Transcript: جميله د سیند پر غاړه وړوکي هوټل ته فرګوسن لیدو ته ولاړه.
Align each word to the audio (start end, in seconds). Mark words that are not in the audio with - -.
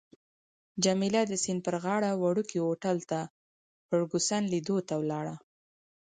جميله 0.83 1.21
د 1.27 1.33
سیند 1.43 1.59
پر 1.65 1.75
غاړه 1.83 2.11
وړوکي 2.15 2.57
هوټل 2.61 2.97
ته 3.09 3.19
فرګوسن 3.87 4.41
لیدو 4.53 4.77
ته 4.87 4.93
ولاړه. 5.01 5.35